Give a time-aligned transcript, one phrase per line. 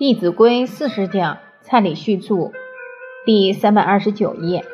[0.00, 2.52] 弟子规》四十讲，蔡礼旭著，
[3.26, 4.64] 第三百二十九页，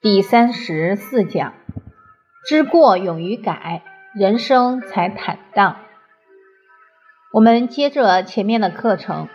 [0.00, 1.54] 第三十四讲：
[2.44, 3.84] 知过勇于改，
[4.16, 5.76] 人生才坦荡。
[7.32, 9.28] 我们接着前面的课程，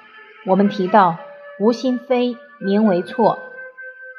[0.47, 1.15] 我们提到
[1.61, 3.39] 无心非，名为错。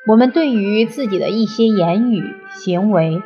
[0.08, 3.20] 我们对于自己的一些言语行为，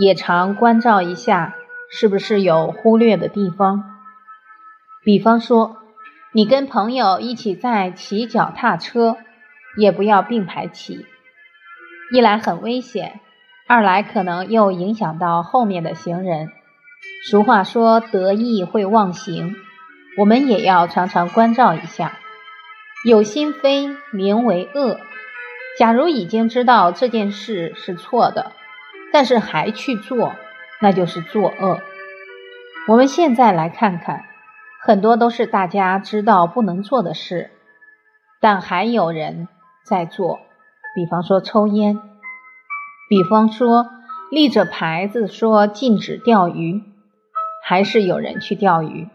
[0.00, 1.56] 也常关照一下，
[1.90, 3.84] 是不是有忽略的地方？
[5.04, 5.76] 比方说。
[6.32, 9.16] 你跟朋友一起在骑脚踏车，
[9.76, 11.04] 也不要并排骑，
[12.12, 13.18] 一来很危险，
[13.66, 16.48] 二来可能又影响到后面的行人。
[17.28, 19.56] 俗话说得意会忘形，
[20.18, 22.12] 我们也要常常关照一下。
[23.04, 25.00] 有心非名为恶。
[25.78, 28.52] 假如已经知道这件事是错的，
[29.12, 30.36] 但是还去做，
[30.80, 31.80] 那就是作恶。
[32.86, 34.26] 我们现在来看看。
[34.82, 37.50] 很多都是大家知道不能做的事，
[38.40, 39.46] 但还有人
[39.84, 40.40] 在做。
[40.94, 42.00] 比方说抽烟，
[43.08, 43.86] 比方说
[44.30, 46.82] 立着牌子说禁止钓鱼，
[47.62, 49.08] 还是有人去钓鱼；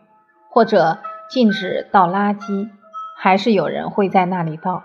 [0.52, 1.00] 或者
[1.30, 2.70] 禁止倒垃圾，
[3.18, 4.84] 还是有人会在那里倒。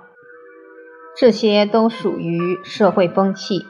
[1.17, 3.67] 这些都属于社会风气。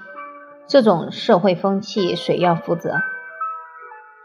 [0.68, 3.00] 这种社会风气谁要负责？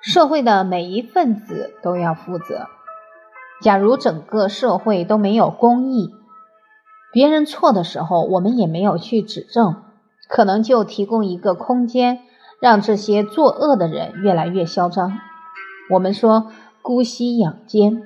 [0.05, 2.67] 社会的每一份子都要负责。
[3.59, 6.13] 假如整个社会都没有公义，
[7.11, 9.77] 别人错的时候，我们也没有去指正，
[10.29, 12.19] 可能就提供一个空间，
[12.61, 15.17] 让这些作恶的人越来越嚣张。
[15.89, 16.51] 我们说
[16.83, 18.03] 姑息养奸，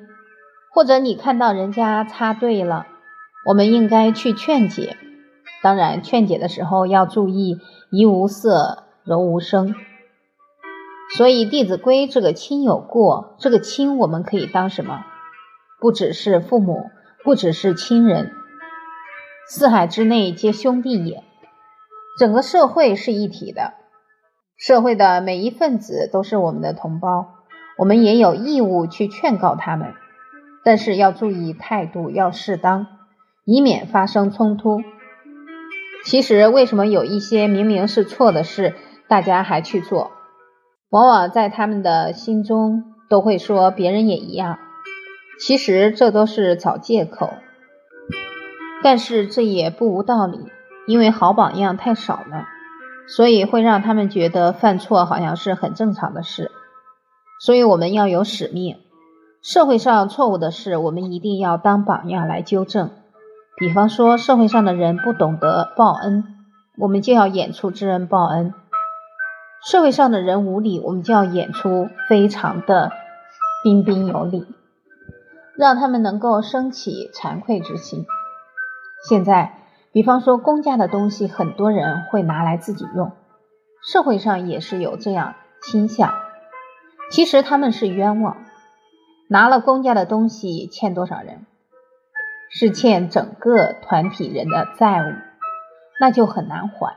[0.73, 2.87] 或者你看到人家插队了，
[3.45, 4.95] 我们应该去劝解。
[5.61, 7.57] 当然，劝解的时候要注意
[7.91, 9.75] 怡无色，柔无声。
[11.17, 15.03] 所以《弟子规》这个亲有过，这个亲我们可以当什么？
[15.79, 16.91] 不只是父母，
[17.23, 18.31] 不只是亲人，
[19.47, 21.23] 四海之内皆兄弟也。
[22.19, 23.73] 整个社会是一体的，
[24.57, 27.27] 社会的每一份子都是我们的同胞，
[27.77, 29.93] 我们也有义务去劝告他们，
[30.63, 32.85] 但是要注意态度要适当，
[33.45, 34.83] 以免发生冲突。
[36.05, 38.75] 其实，为什么有一些明明是错的事，
[39.07, 40.11] 大家还去做？
[40.89, 44.57] 往往在他们的心中都会说别人也一样。
[45.39, 47.29] 其实这都是找借口，
[48.83, 50.39] 但是这也不无道理，
[50.87, 52.45] 因为好榜样太少了，
[53.07, 56.51] 所以会让他们觉得犯错好像是很正常的事。
[57.39, 58.77] 所以我们要有使命，
[59.41, 62.89] 社会上错误的事，我们一定要当榜样来纠正。
[63.57, 66.23] 比方说，社会上的人不懂得报恩，
[66.77, 68.51] 我们就要演出知恩报恩；
[69.65, 72.91] 社会上的人无礼，我们就要演出非常的
[73.63, 74.47] 彬彬有礼。
[75.57, 78.05] 让他们能够升起惭愧之心。
[79.09, 79.57] 现在，
[79.91, 83.11] 比方说公家的东西，很多人会拿来自己用，
[83.83, 86.13] 社会上也是有这样倾向。
[87.11, 88.37] 其实他们是冤枉，
[89.27, 91.45] 拿了公家的东西，欠多少人？
[92.49, 95.13] 是欠整个团体人的债务，
[95.99, 96.95] 那就很难还。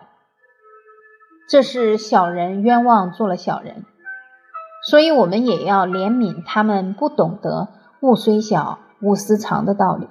[1.53, 3.85] 这是小人冤枉做了小人，
[4.89, 7.69] 所以我们也要怜悯他们不懂得。
[8.01, 10.09] 物虽小，勿私藏的道理，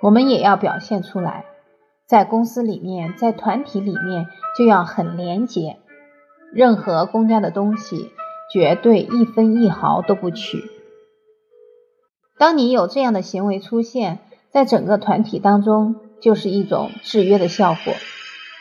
[0.00, 1.46] 我们也要表现出来。
[2.06, 5.78] 在公司里面，在团体里面，就要很廉洁，
[6.52, 8.12] 任何公家的东西，
[8.52, 10.62] 绝对一分一毫都不取。
[12.38, 14.20] 当你有这样的行为出现
[14.52, 17.94] 在整个团体当中，就是一种制约的效果。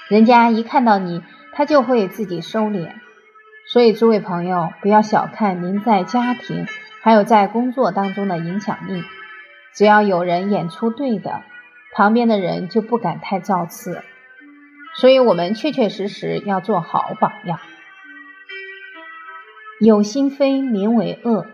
[0.10, 1.22] 人家一看到你，
[1.54, 2.92] 他就会自己收敛。
[3.68, 6.68] 所以，诸位朋友，不要小看您在家庭。
[7.04, 9.02] 还有在工作当中的影响力，
[9.74, 11.42] 只要有人演出对的，
[11.96, 14.04] 旁边的人就不敢太造次。
[14.98, 17.60] 所以，我们确确实实要做好榜样。
[19.80, 21.48] 有心非名为恶，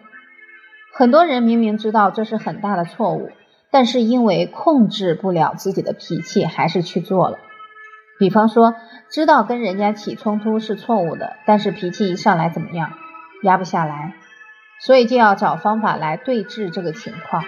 [0.92, 3.32] 很多人明明知道这是很大的错误，
[3.72, 7.40] 但是因为控制不了自己的脾气，还是去做了。
[8.20, 8.76] 比方说，
[9.10, 12.92] 知道跟人家起冲突是错误的，但是脾气一上来怎么样，
[13.44, 14.14] 压不下来。
[14.80, 17.44] 所以就要找方法来对峙这个情况。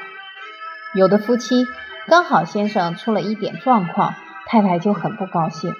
[0.95, 1.67] 有的夫妻
[2.07, 4.15] 刚好先生出了一点状况，
[4.47, 5.73] 太太就很不高兴，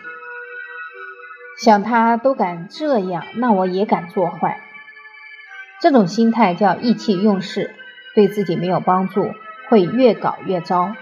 [1.59, 4.59] 想他都敢这样，那我也敢做坏。
[5.81, 7.74] 这种心态叫意气用事，
[8.13, 9.33] 对自己没有帮助，
[9.69, 10.94] 会越搞越糟。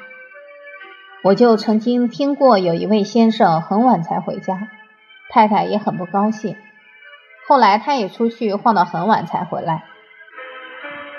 [1.24, 4.70] 我就曾经听过有一位先生很晚才回家，
[5.30, 6.56] 太太也很不高兴。
[7.48, 9.84] 后来他也出去晃到很晚才回来。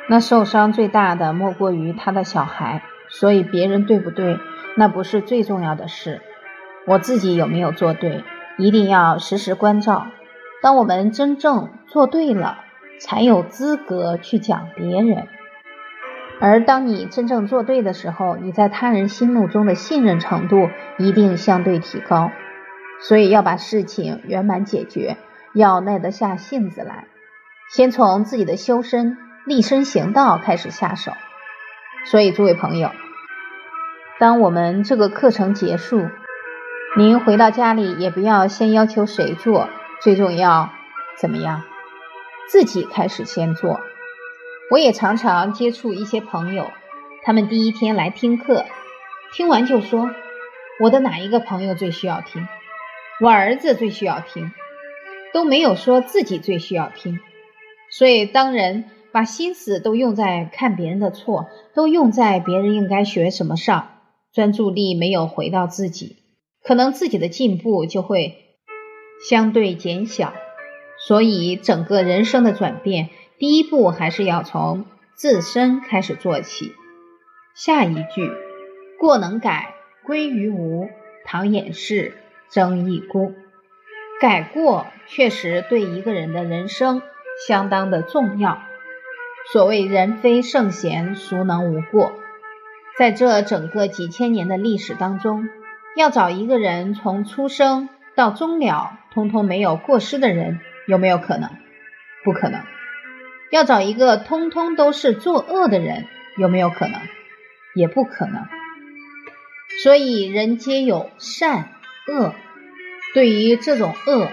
[0.09, 4.39] 那受伤最大的莫过于他的小孩，所以别人对不对，
[4.77, 6.23] 那不是最重要的事。
[6.87, 8.25] 我自己有没有做对，
[8.57, 10.07] 一定要时时关照。
[10.63, 12.59] 当我们真正做对了，
[13.01, 15.29] 才有资格去讲别人。
[16.41, 22.31] 而当你真正做对的时候，你在他人心目中的信任程度一定相对提高。
[23.01, 25.17] 所以要把事情圆满解决，
[25.55, 27.07] 要耐得下性子来。
[27.71, 31.13] 先从自己的修身、立身行道开始下手。
[32.07, 32.91] 所以，诸位朋友，
[34.19, 36.09] 当我们这个课程结束，
[36.97, 39.69] 您回到家里也不要先要求谁做，
[40.01, 40.71] 最重要
[41.17, 41.63] 怎么样？
[42.49, 43.81] 自己开始先做。
[44.71, 46.71] 我也常常接触一些朋友，
[47.23, 48.67] 他们第一天来听课，
[49.33, 50.11] 听完就说
[50.85, 52.47] ：“我的哪一个朋友最需要听？
[53.23, 54.53] 我儿子最需要听，
[55.33, 57.19] 都没有说自己最需要听。”
[57.91, 64.03] 所以，当人把心思都用在看别人的错，都用在别人应该学什么上，
[64.35, 66.17] 专注力没有回到自己，
[66.63, 68.35] 可能自己的进步就会
[69.31, 70.35] 相对减小。
[71.07, 73.09] 所以，整个人生的转变，
[73.39, 76.75] 第一步还是要从自身开始做起。
[77.55, 78.33] 下一句，
[78.99, 79.75] 过能改，
[80.05, 80.89] 归于无；
[81.25, 82.15] 唐掩饰，
[82.51, 83.35] 争一孤。
[84.21, 87.03] 改过确实对一个人的人生。
[87.47, 88.59] 相当的重要。
[89.53, 92.11] 所谓人非圣贤，孰能无过？
[92.99, 95.49] 在这整个几千年的历史当中，
[95.95, 100.59] 要找一个人从出生到终了，通通没有过失的人，
[100.89, 101.49] 有没有可能？
[102.25, 102.61] 不可能。
[103.51, 106.07] 要找一个通通都是作恶的人，
[106.37, 107.01] 有没有可能？
[107.75, 108.47] 也不可能。
[109.83, 111.71] 所以人皆有善
[112.09, 112.35] 恶，
[113.15, 114.29] 对于这种恶。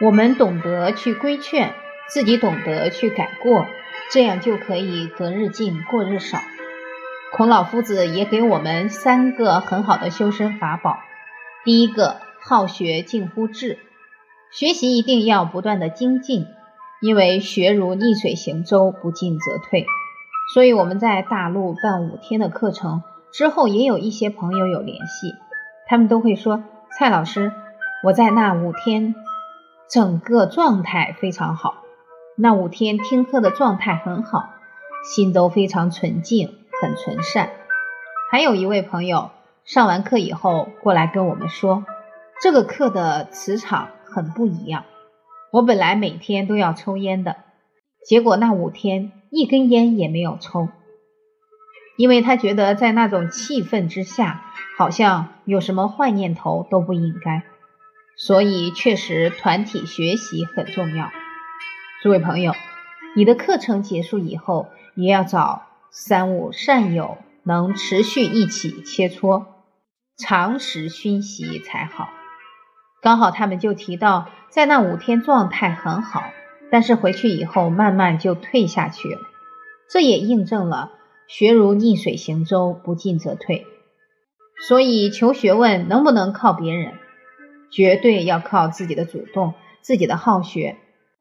[0.00, 1.74] 我们懂得去规劝
[2.08, 3.66] 自己，懂得去改过，
[4.10, 6.38] 这样就可以得日进，过日少。
[7.32, 10.98] 孔老夫子也给我们三个很好的修身法宝。
[11.64, 13.78] 第一个，好学近乎智，
[14.52, 16.46] 学习一定要不断的精进，
[17.00, 19.86] 因为学如逆水行舟，不进则退。
[20.54, 23.02] 所以我们在大陆办五天的课程
[23.32, 25.34] 之后，也有一些朋友有联系，
[25.86, 26.64] 他们都会说
[26.98, 27.52] ：“蔡老师，
[28.04, 29.14] 我在那五天。”
[29.90, 31.76] 整个状态非常好，
[32.36, 34.50] 那五天听课的状态很好，
[35.02, 37.48] 心都非常纯净，很纯善。
[38.30, 39.30] 还有一位朋友
[39.64, 41.84] 上完课以后过来跟我们说，
[42.42, 44.84] 这个课的磁场很不一样。
[45.50, 47.36] 我本来每天都要抽烟的，
[48.06, 50.68] 结果那五天一根烟也没有抽，
[51.96, 54.44] 因为他觉得在那种气氛之下，
[54.76, 57.44] 好像有什么坏念头都不应该。
[58.16, 61.10] 所以，确实团体学习很重要。
[62.02, 62.52] 诸位朋友，
[63.14, 64.66] 你的课程结束以后，
[64.96, 69.46] 也要找三五善友，能持续一起切磋，
[70.18, 72.08] 常时熏习才好。
[73.00, 76.24] 刚好他们就提到，在那五天状态很好，
[76.70, 79.20] 但是回去以后慢慢就退下去了。
[79.88, 80.92] 这也印证了
[81.28, 83.66] “学如逆水行舟，不进则退”。
[84.66, 86.94] 所以，求学问能不能靠别人？
[87.70, 90.76] 绝对要靠自己的主动，自己的好学，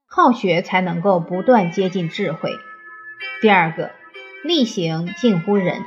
[0.07, 2.51] 好学才能够不断接近智慧。
[3.41, 3.91] 第二个，
[4.43, 5.83] 力行近乎仁，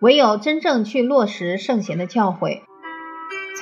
[0.00, 2.62] 唯有真正去落实圣贤的教诲，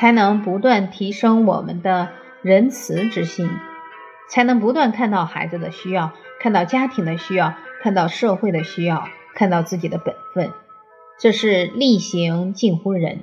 [0.02, 2.08] 才能不断提升我们的
[2.42, 3.48] 仁慈之心，
[4.28, 7.54] 才能不断看到孩子的需要，看到家庭的需要，
[7.84, 9.06] 看到社会的需要，
[9.36, 10.50] 看到自己的本分。
[11.20, 13.20] 这是力行近乎仁。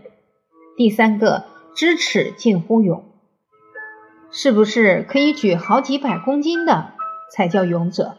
[0.78, 1.44] 第三个。
[1.76, 3.06] 知耻近乎勇，
[4.32, 6.94] 是不是可以举好几百公斤的
[7.32, 8.18] 才叫勇者？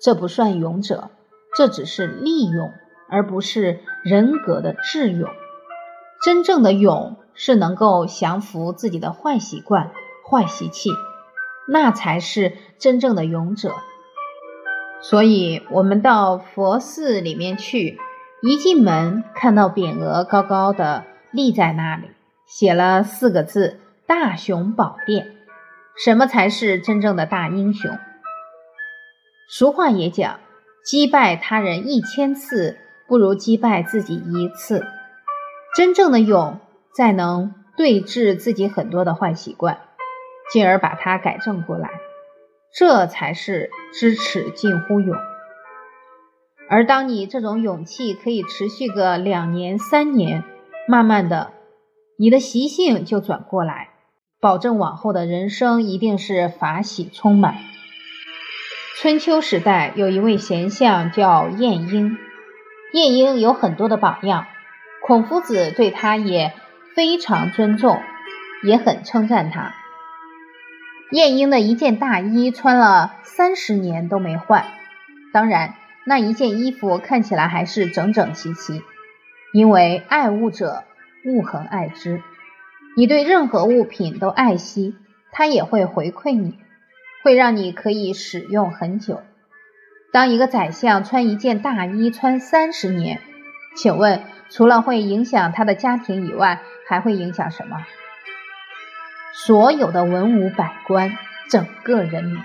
[0.00, 1.10] 这不算勇者，
[1.56, 2.70] 这只是利用，
[3.08, 5.30] 而不是人格的智勇。
[6.22, 9.92] 真正的勇是能够降服自己的坏习惯、
[10.28, 10.90] 坏习气，
[11.68, 13.72] 那才是真正的勇者。
[15.00, 17.98] 所以，我们到佛寺里面去，
[18.42, 22.10] 一进门看到匾额高高的立在那里。
[22.46, 25.36] 写了四个字：“大雄宝殿。”
[26.04, 27.90] 什么才是真正的大英雄？
[29.48, 30.40] 俗话也讲
[30.84, 32.76] ：“击败他人一千次，
[33.08, 34.86] 不如击败自己一次。”
[35.74, 36.60] 真正的勇，
[36.94, 39.80] 再能对治自己很多的坏习惯，
[40.52, 41.88] 进而把它改正过来，
[42.74, 45.16] 这才是知耻近乎勇。
[46.68, 50.44] 而当你这种勇气可以持续个两年、三年，
[50.86, 51.52] 慢慢的。
[52.18, 53.90] 你的习性就转过来，
[54.40, 57.56] 保证往后的人生一定是法喜充满。
[58.96, 62.16] 春秋时代有一位贤相叫晏婴，
[62.92, 64.46] 晏婴有很多的榜样，
[65.04, 66.54] 孔夫子对他也
[66.94, 68.00] 非常尊重，
[68.62, 69.74] 也很称赞他。
[71.10, 74.64] 晏婴的一件大衣穿了三十年都没换，
[75.32, 78.82] 当然那一件衣服看起来还是整整齐齐，
[79.52, 80.84] 因为爱物者
[81.26, 82.22] 物恒爱之，
[82.96, 84.96] 你对任何物品都爱惜，
[85.32, 86.58] 它也会回馈你，
[87.22, 89.20] 会让你可以使用很久。
[90.12, 93.20] 当一个宰相穿一件大衣穿三十年，
[93.76, 97.84] 请问除了会影响他的家庭以外，还会影响什么？
[99.32, 101.16] 所有的文武百官，
[101.48, 102.38] 整个人民。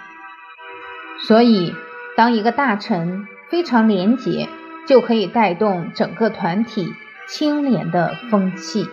[1.28, 1.76] 所以，
[2.16, 4.48] 当一个大臣非常廉洁，
[4.88, 6.94] 就可以带动整个团体
[7.28, 8.88] 清廉的风气。